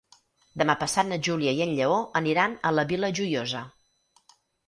Demà 0.61 0.75
passat 0.83 1.07
na 1.09 1.17
Júlia 1.27 1.53
i 1.57 1.61
en 1.65 1.75
Lleó 1.81 1.99
aniran 2.21 2.57
a 2.69 2.73
la 2.79 2.87
Vila 2.93 3.13
Joiosa. 3.19 3.65